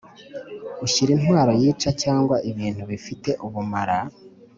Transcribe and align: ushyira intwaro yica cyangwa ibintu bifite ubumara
ushyira 0.85 1.11
intwaro 1.17 1.51
yica 1.61 1.89
cyangwa 2.03 2.35
ibintu 2.51 2.81
bifite 2.91 3.29
ubumara 3.45 3.97